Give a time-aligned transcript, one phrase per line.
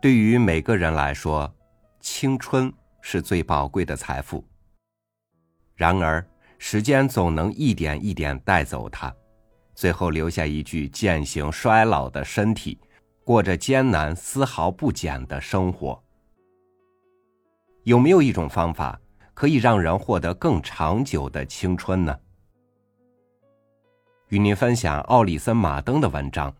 [0.00, 1.52] 对于每个人来说，
[1.98, 4.44] 青春是最宝贵的财富。
[5.74, 6.24] 然而，
[6.56, 9.12] 时间总能一点一点带走它，
[9.74, 12.78] 最后留下一具渐行衰老的身体，
[13.24, 16.00] 过着艰难丝毫不减的生活。
[17.82, 19.00] 有没有一种方法
[19.34, 22.16] 可以让人获得更长久的青春呢？
[24.28, 26.54] 与您分享奥里森·马登的文章：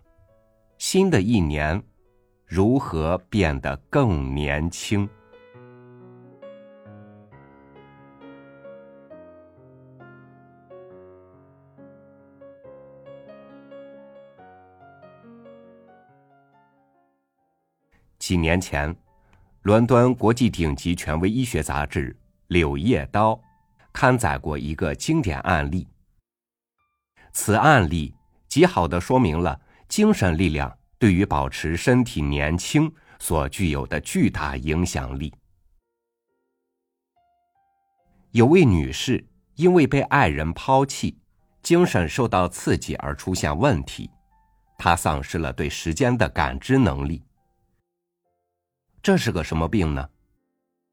[0.79, 1.80] 新的一年。
[2.49, 5.07] 如何变得更年轻？
[18.19, 18.96] 几年前，
[19.60, 22.10] 伦敦国际顶级权威医学杂志
[22.46, 23.35] 《柳叶刀》
[23.93, 25.87] 刊载过一个经典案例。
[27.30, 28.15] 此案例
[28.49, 30.77] 极好的说明了精神力量。
[30.98, 35.32] 对于保持身体年轻所具有的巨大影响力。
[38.32, 41.19] 有位女士因为被爱人抛弃，
[41.63, 44.10] 精神受到刺激而出现问题，
[44.76, 47.24] 她丧失了对时间的感知能力。
[49.01, 50.09] 这是个什么病呢？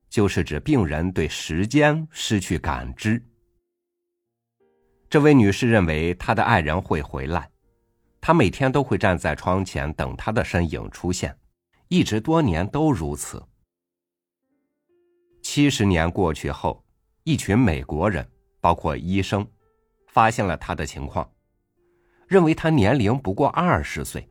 [0.09, 3.21] 就是指病人对时间失去感知。
[5.09, 7.49] 这位女士认为她的爱人会回来。
[8.27, 11.37] 他每天都会站在窗前等他的身影出现，
[11.89, 13.39] 一直多年都如此。
[15.43, 16.83] 七十年过去后，
[17.23, 18.27] 一群美国人，
[18.59, 19.47] 包括医生，
[20.07, 21.31] 发现了他的情况，
[22.27, 24.27] 认为他年龄不过二十岁。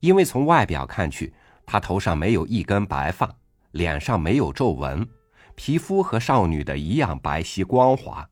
[0.00, 1.34] 因为从外表看去，
[1.66, 3.36] 他头上没有一根白发，
[3.72, 5.06] 脸上没有皱纹，
[5.56, 8.26] 皮肤和少女的一样白皙光滑，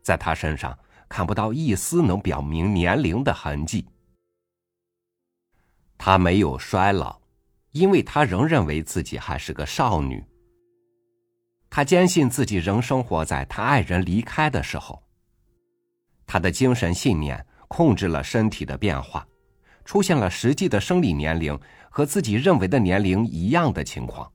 [0.00, 0.78] 在他身上。
[1.08, 3.86] 看不到一丝能表明年龄的痕迹。
[5.98, 7.20] 她没有衰老，
[7.72, 10.24] 因为她仍认为自己还是个少女。
[11.70, 15.02] 她坚信自己仍生活在她爱人离开的时候。
[16.26, 19.26] 她的精神信念控制了身体的变化，
[19.84, 24.30] 出现了实际的生理年龄和自己认为的年龄一样的情况。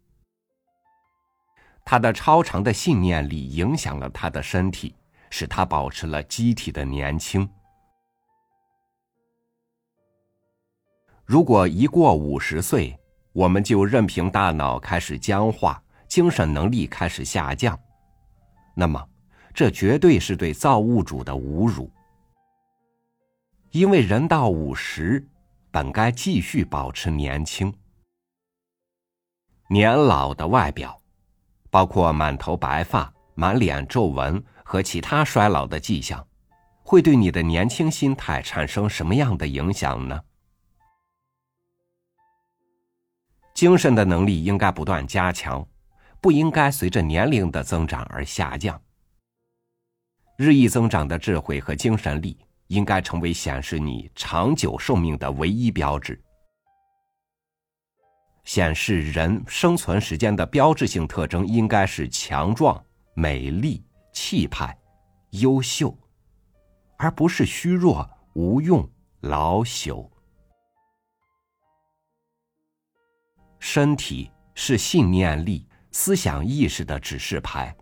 [1.84, 4.96] 她的超长的信念力影响了她的身体。
[5.31, 7.50] 使他保持了机体的年轻。
[11.25, 12.96] 如果一过五十岁，
[13.31, 17.80] 我们就任凭大脑开始僵化，精神能力开始下降，
[18.75, 19.03] 那么
[19.53, 21.90] 这绝对是对造物主的侮辱。
[23.72, 25.25] 因为人到五十，
[25.72, 27.74] 本该继续保持年轻。
[29.70, 31.02] 年老的外表，
[31.70, 34.44] 包括满头白发、满脸皱纹。
[34.72, 36.26] 和其他衰老的迹象，
[36.82, 40.18] 会对你的年轻心态产生什么样的影响呢？
[43.54, 45.68] 精神的能力应该不断加强，
[46.22, 48.82] 不应该随着年龄的增长而下降。
[50.38, 56.18] 日益增长的智慧和精神力，应该成为显示你长久寿命的唯一标志。
[58.46, 62.82] 显示人生存时间的标志性特征，应该是强壮、
[63.16, 63.84] 美丽。
[64.12, 64.78] 气派、
[65.32, 65.98] 优秀，
[66.98, 68.88] 而不是虚弱、无用、
[69.22, 70.10] 老朽。
[73.60, 77.76] 身体是信念力、思想意识的指示牌。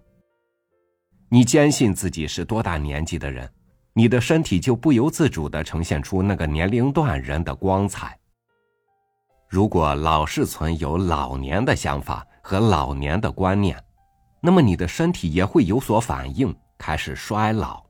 [1.29, 3.51] 你坚信自己是多大年纪的人，
[3.93, 8.17] 你的身体就不由自主的呈现出那个年龄段人的光彩。
[9.47, 13.83] 如果老是存有老年的想法和老年的观念。
[14.41, 17.83] 那么你的身体也会有所反应，开始衰老。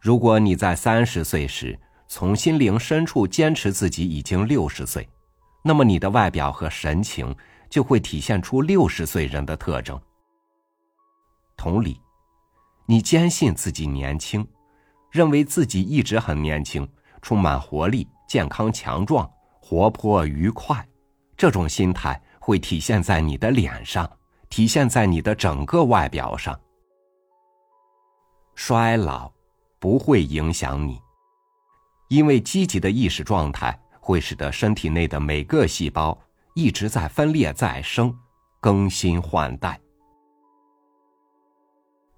[0.00, 1.78] 如果你在三十岁时
[2.08, 5.08] 从心灵深处坚持自己已经六十岁，
[5.62, 7.34] 那么你的外表和神情
[7.70, 10.00] 就会体现出六十岁人的特征。
[11.56, 12.00] 同理，
[12.86, 14.46] 你坚信自己年轻，
[15.10, 16.88] 认为自己一直很年轻，
[17.20, 19.30] 充满活力、健康、强壮、
[19.60, 20.86] 活泼、愉快，
[21.36, 22.20] 这种心态。
[22.44, 24.10] 会体现在你的脸上，
[24.48, 26.60] 体现在你的整个外表上。
[28.56, 29.32] 衰老
[29.78, 31.00] 不会影响你，
[32.08, 36.18] 因为积极的意识状态会使得身体内的每个细胞
[36.56, 38.12] 一直在分裂再生、
[38.58, 39.80] 更新换代。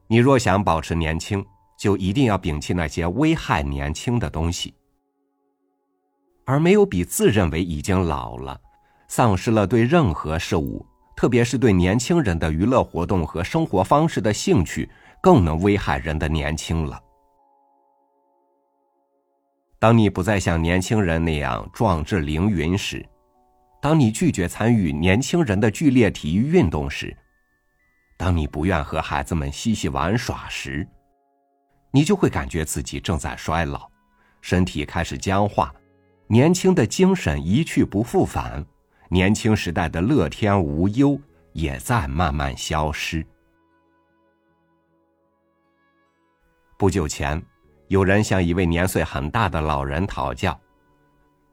[0.06, 1.44] 你若想保持年轻，
[1.78, 4.74] 就一定要摒弃那些危害年轻的东西，
[6.46, 8.58] 而没有比自认为已经老了。
[9.16, 10.84] 丧失了对任何事物，
[11.14, 14.90] 特别是对年轻人的娱乐活动和生活方式的兴趣，
[15.22, 17.00] 更能危害人的年轻了。
[19.78, 23.08] 当你不再像年轻人那样壮志凌云时，
[23.80, 27.16] 当你拒绝参与年轻人的剧烈体育运动时，
[28.18, 30.84] 当你不愿和孩子们嬉戏玩耍时，
[31.92, 33.88] 你就会感觉自己正在衰老，
[34.40, 35.72] 身体开始僵化，
[36.26, 38.66] 年轻的精神一去不复返，
[39.08, 41.18] 年轻时代的乐天无忧
[41.52, 43.24] 也在慢慢消失。
[46.76, 47.40] 不久前，
[47.88, 50.58] 有人向一位年岁很大的老人讨教：“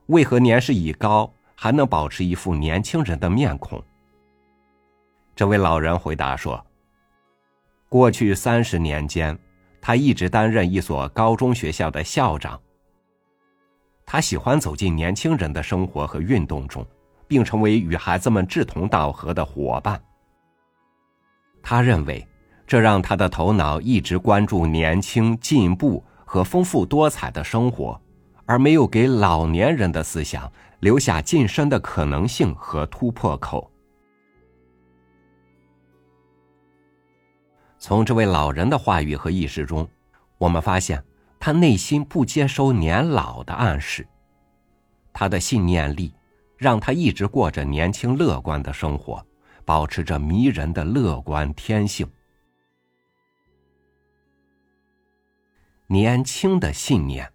[0.07, 3.83] 为何年事已高还能保持一副年轻人的面孔？”
[5.36, 6.65] 这位老人回答说
[7.88, 9.38] ：“过去三十年间。”
[9.83, 12.62] 他一直担任一所高中学校的校长。
[14.06, 16.86] 他喜欢走进年轻人的生活和运动中，
[17.31, 20.04] 并成为与孩子们志同道合的伙伴。
[21.63, 22.28] 他认为，
[22.68, 27.98] 这让他的头脑一直关注年轻、进步和丰富多彩的生活，
[28.45, 30.51] 而没有给老年人的思想
[30.81, 33.72] 留下晋升的可能性和突破口。
[37.80, 39.88] 从这位老人的话语和意识中，
[40.38, 41.01] 我们发现
[41.39, 44.06] 他内心不接收年老的暗示。
[45.13, 46.13] 他的信念力
[46.62, 49.25] 让他一直过着年轻乐观的生活，
[49.66, 52.08] 保持着迷人的乐观天性。
[55.88, 57.28] 年轻的信念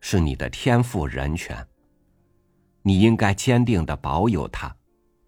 [0.00, 1.66] 是你的天赋人权，
[2.82, 4.76] 你应该坚定的保有它，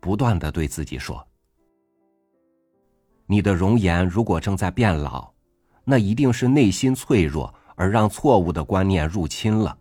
[0.00, 1.26] 不断的对自己说。
[3.24, 5.32] 你的容颜如果正在变老，
[5.82, 9.78] 那一定是内心脆弱而让错误的观念入侵了。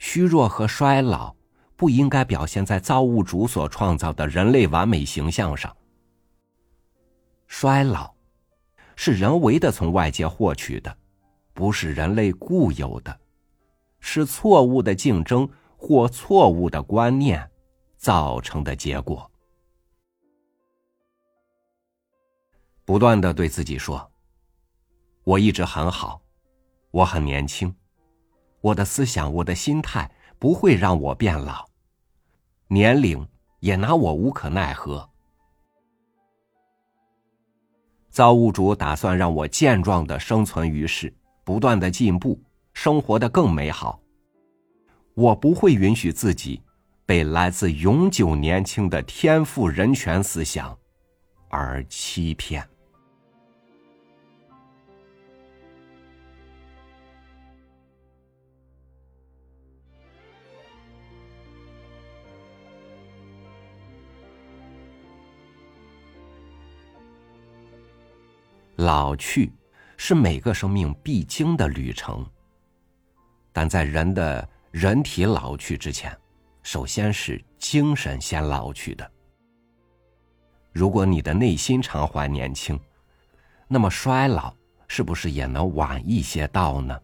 [0.00, 1.32] 虚弱和衰老
[1.76, 5.76] 不应该表现在造物主所创造的人类完美形象上。
[7.46, 8.14] 衰老
[8.96, 10.96] 是人为的从外界获取的，
[11.52, 13.20] 不是人类固有的，
[14.00, 17.50] 是错误的竞争或错误的观念
[17.96, 19.30] 造成的结果。
[22.84, 24.10] 不断的对自己说
[25.24, 26.22] ：“我一直很好，
[26.90, 27.74] 我很年轻，
[28.60, 31.66] 我的思想、我的心态不会让我变老，
[32.68, 33.26] 年龄
[33.60, 35.08] 也拿我无可奈何。
[38.10, 41.12] 造物主打算让我健壮的生存于世，
[41.44, 42.40] 不断的进步，
[42.72, 44.00] 生活的更美好。
[45.14, 46.62] 我不会允许自己
[47.06, 50.76] 被来自永久年轻的天赋人权思想
[51.48, 52.66] 而欺骗。”
[68.76, 69.50] 老去
[69.96, 72.24] 是每个生命必经的旅程，
[73.52, 76.14] 但在人的人体老去之前，
[76.62, 79.10] 首先是精神先老去的。
[80.72, 82.78] 如果你的内心常怀年轻，
[83.66, 84.54] 那么衰老
[84.86, 87.00] 是不是也能晚一些到呢？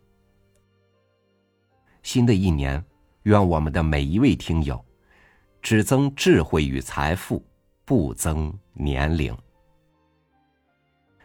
[2.02, 2.84] 新的一年，
[3.22, 4.84] 愿我们的每一位听友，
[5.62, 7.42] 只增智慧与财富，
[7.86, 9.34] 不增年龄。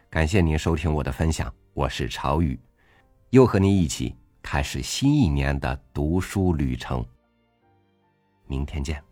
[0.09, 2.57] 感谢您收听我的分享，我是朝雨，
[3.31, 7.05] 又和您一起开始新一年的读书旅程。
[8.47, 9.06] 明天见。